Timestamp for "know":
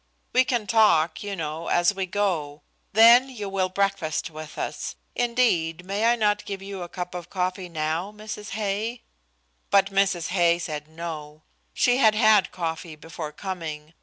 1.35-1.67